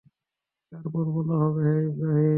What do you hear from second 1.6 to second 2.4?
হে Ibrahim!